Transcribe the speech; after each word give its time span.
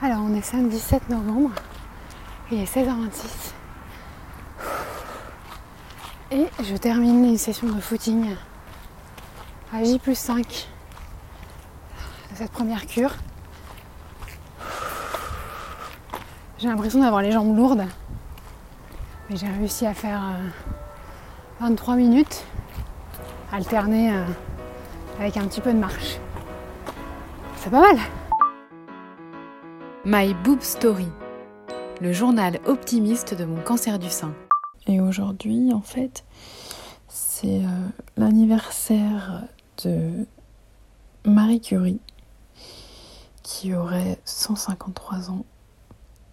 Alors 0.00 0.20
on 0.22 0.32
est 0.32 0.42
samedi 0.42 0.78
7 0.78 1.08
novembre, 1.08 1.50
il 2.52 2.60
est 2.60 2.72
16h26 2.72 3.52
et 6.30 6.46
je 6.62 6.76
termine 6.76 7.24
une 7.24 7.36
session 7.36 7.66
de 7.66 7.80
footing 7.80 8.36
à 9.74 9.82
J 9.82 9.98
plus 9.98 10.16
5 10.16 10.68
de 12.30 12.36
cette 12.36 12.52
première 12.52 12.86
cure. 12.86 13.10
J'ai 16.58 16.68
l'impression 16.68 17.00
d'avoir 17.00 17.22
les 17.22 17.32
jambes 17.32 17.56
lourdes, 17.56 17.86
mais 19.28 19.36
j'ai 19.36 19.48
réussi 19.48 19.84
à 19.84 19.94
faire 19.94 20.22
23 21.58 21.94
euh, 21.94 21.96
minutes, 21.96 22.44
alterner 23.50 24.12
euh, 24.12 24.24
avec 25.18 25.36
un 25.36 25.48
petit 25.48 25.60
peu 25.60 25.72
de 25.72 25.78
marche. 25.78 26.18
C'est 27.56 27.70
pas 27.70 27.80
mal! 27.80 27.98
My 30.10 30.32
Boob 30.32 30.62
Story, 30.62 31.08
le 32.00 32.14
journal 32.14 32.60
optimiste 32.64 33.34
de 33.34 33.44
mon 33.44 33.60
cancer 33.60 33.98
du 33.98 34.08
sein. 34.08 34.32
Et 34.86 35.02
aujourd'hui, 35.02 35.70
en 35.70 35.82
fait, 35.82 36.24
c'est 37.08 37.62
euh, 37.62 37.88
l'anniversaire 38.16 39.42
de 39.84 40.26
Marie 41.26 41.60
Curie, 41.60 42.00
qui 43.42 43.74
aurait 43.74 44.18
153 44.24 45.28
ans. 45.28 45.44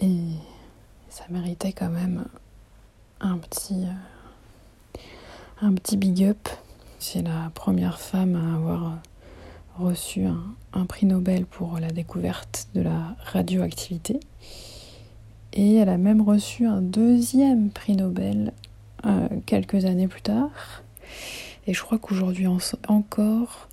Et 0.00 0.20
ça 1.08 1.24
méritait 1.30 1.72
quand 1.72 1.88
même 1.88 2.26
un 3.22 3.38
petit, 3.38 3.86
euh, 3.86 4.98
un 5.62 5.72
petit 5.72 5.96
big 5.96 6.24
up. 6.24 6.46
C'est 6.98 7.22
la 7.22 7.50
première 7.54 7.98
femme 7.98 8.36
à 8.36 8.54
avoir 8.54 8.98
reçu 9.78 10.24
un, 10.24 10.86
prix 10.86 11.06
Nobel 11.06 11.46
pour 11.46 11.78
la 11.78 11.90
découverte 11.90 12.68
de 12.74 12.80
la 12.82 13.16
radioactivité. 13.24 14.20
Et 15.52 15.74
elle 15.74 15.88
a 15.88 15.98
même 15.98 16.22
reçu 16.22 16.66
un 16.66 16.80
deuxième 16.80 17.70
prix 17.70 17.96
Nobel 17.96 18.52
euh, 19.04 19.28
quelques 19.46 19.84
années 19.84 20.08
plus 20.08 20.22
tard. 20.22 20.82
Et 21.66 21.74
je 21.74 21.82
crois 21.82 21.98
qu'aujourd'hui 21.98 22.46
encore, 22.46 23.68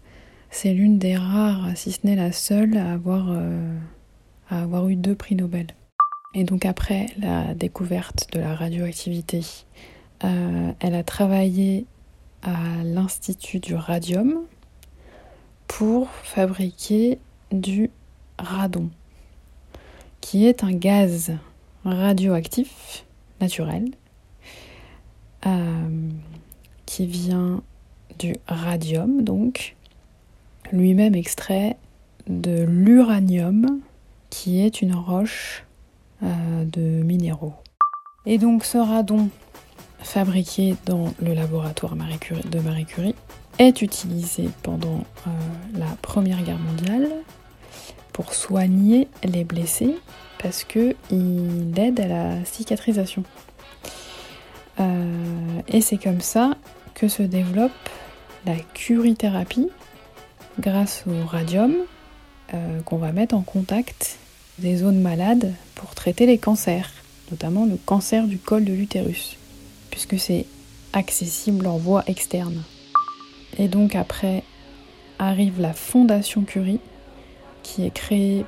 c'est 0.52 0.73
l'une 0.73 0.97
des 0.97 1.16
rares, 1.16 1.69
si 1.75 1.91
ce 1.91 2.00
n'est 2.06 2.16
la 2.16 2.31
seule, 2.31 2.78
à 2.78 2.94
avoir, 2.94 3.28
euh, 3.30 3.78
à 4.50 4.63
avoir 4.63 4.88
eu 4.89 4.95
deux 4.95 5.16
prix 5.16 5.36
Nobel. 5.36 5.67
Et 6.36 6.44
donc 6.44 6.66
après 6.66 7.08
la 7.17 7.53
découverte 7.56 8.28
de 8.34 8.39
la 8.39 8.56
radioactivité, 8.56 9.41
euh, 10.23 10.72
elle 10.80 10.95
a 10.95 11.03
travaillé 11.03 11.86
à 12.44 12.84
l'Institut 12.84 13.59
du 13.59 13.75
Radium, 13.75 14.41
pour 15.80 16.09
fabriquer 16.09 17.19
du 17.53 17.89
radon, 18.38 18.89
qui 20.19 20.45
est 20.45 20.66
un 20.66 20.73
gaz 20.73 21.31
radioactif 21.85 23.05
naturel 23.39 23.85
euh, 25.45 26.09
qui 26.85 27.05
vient 27.05 27.63
du 28.17 28.35
radium, 28.45 29.23
donc 29.23 29.77
lui-même 30.73 31.16
extrait 31.16 31.77
de 32.27 32.66
l'uranium, 32.67 33.80
qui 34.30 34.59
est 34.59 34.81
une 34.81 34.94
roche 34.94 35.63
euh, 36.23 36.66
de 36.66 36.81
minéraux. 36.81 37.55
Et 38.25 38.38
donc 38.38 38.66
ce 38.66 38.77
radon 38.77 39.30
fabriqué 40.02 40.75
dans 40.86 41.14
le 41.22 41.33
laboratoire 41.33 41.95
de 41.95 42.59
Marie 42.59 42.86
Curie 42.86 43.16
est 43.58 43.81
utilisé 43.81 44.50
pendant 44.64 45.03
euh, 45.28 45.30
la 45.78 45.88
Première 46.02 46.41
Guerre 46.44 46.59
mondiale 46.59 47.09
pour 48.14 48.33
soigner 48.33 49.08
les 49.23 49.44
blessés 49.44 49.95
parce 50.41 50.64
qu'il 50.64 50.95
aide 51.75 52.00
à 52.00 52.08
la 52.08 52.45
cicatrisation. 52.45 53.23
Euh, 54.80 55.61
et 55.67 55.81
c'est 55.81 55.97
comme 55.97 56.22
ça 56.22 56.52
que 56.94 57.08
se 57.08 57.24
développe 57.24 57.72
la 58.45 58.56
curithérapie 58.74 59.69
grâce 60.59 61.03
au 61.07 61.25
radium 61.25 61.74
euh, 62.53 62.81
qu'on 62.81 62.97
va 62.97 63.12
mettre 63.12 63.35
en 63.35 63.41
contact 63.41 64.18
des 64.59 64.78
zones 64.78 65.01
malades 65.01 65.53
pour 65.75 65.95
traiter 65.95 66.25
les 66.25 66.38
cancers, 66.38 66.90
notamment 67.31 67.66
le 67.66 67.78
cancer 67.78 68.28
du 68.28 68.38
col 68.38 68.63
de 68.63 68.74
l'utérus, 68.74 69.38
puisque 69.89 70.19
c'est 70.19 70.45
accessible 70.94 71.67
en 71.67 71.77
voie 71.77 72.03
externe. 72.07 72.63
Et 73.57 73.67
donc 73.67 73.95
après 73.95 74.44
arrive 75.17 75.59
la 75.59 75.73
Fondation 75.73 76.44
Curie, 76.44 76.79
qui 77.63 77.85
est 77.85 77.94
créée 77.94 78.45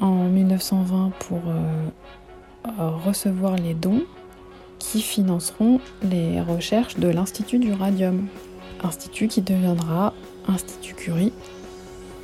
en 0.00 0.28
1920 0.28 1.12
pour 1.18 1.40
euh, 1.48 2.90
recevoir 3.04 3.56
les 3.56 3.74
dons 3.74 4.04
qui 4.78 5.00
financeront 5.00 5.80
les 6.02 6.40
recherches 6.40 6.96
de 6.96 7.08
l'Institut 7.08 7.58
du 7.58 7.72
Radium, 7.72 8.28
institut 8.84 9.26
qui 9.28 9.40
deviendra 9.40 10.12
Institut 10.48 10.94
Curie 10.94 11.32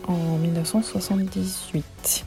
en 0.07 0.37
1978. 0.39 2.25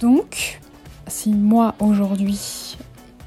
Donc, 0.00 0.60
si 1.06 1.30
moi 1.30 1.74
aujourd'hui 1.78 2.65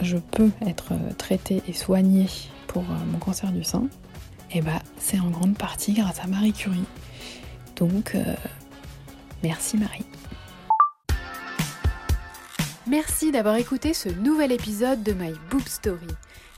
je 0.02 0.18
peux 0.18 0.52
être 0.66 0.94
traitée 1.18 1.62
et 1.68 1.74
soignée 1.74 2.28
pour 2.68 2.84
euh, 2.84 3.06
mon 3.12 3.18
cancer 3.18 3.52
du 3.52 3.64
sein, 3.64 3.88
eh 4.52 4.62
bah, 4.62 4.82
c'est 4.98 5.20
en 5.20 5.30
grande 5.30 5.58
partie 5.58 5.94
grâce 5.94 6.20
à 6.20 6.28
Marie 6.28 6.54
Curie. 6.54 6.86
Donc, 7.76 8.16
euh, 8.16 8.36
merci 9.44 9.78
Marie. 9.78 10.06
Merci 12.88 13.32
d'avoir 13.32 13.56
écouté 13.56 13.94
ce 13.94 14.10
nouvel 14.10 14.52
épisode 14.52 15.04
de 15.04 15.14
My 15.14 15.34
Boob 15.52 15.68
Story. 15.68 16.08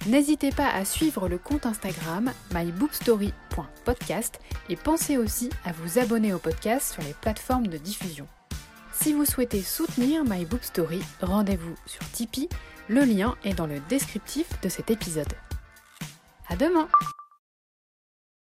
N'hésitez 0.07 0.51
pas 0.51 0.69
à 0.69 0.85
suivre 0.85 1.27
le 1.27 1.37
compte 1.37 1.65
Instagram 1.65 2.31
myboobstory.podcast 2.53 4.39
et 4.69 4.75
pensez 4.75 5.17
aussi 5.17 5.49
à 5.65 5.73
vous 5.73 5.99
abonner 5.99 6.33
au 6.33 6.39
podcast 6.39 6.93
sur 6.93 7.03
les 7.03 7.13
plateformes 7.13 7.67
de 7.67 7.77
diffusion. 7.77 8.27
Si 9.01 9.13
vous 9.13 9.25
souhaitez 9.25 9.63
soutenir 9.63 10.23
My 10.23 10.45
Boob 10.45 10.61
Story, 10.61 11.01
rendez-vous 11.23 11.73
sur 11.87 12.07
Tipeee, 12.11 12.49
le 12.87 13.03
lien 13.03 13.35
est 13.43 13.55
dans 13.55 13.65
le 13.65 13.79
descriptif 13.89 14.47
de 14.61 14.69
cet 14.69 14.91
épisode. 14.91 15.33
À 16.47 16.55
demain 16.55 16.87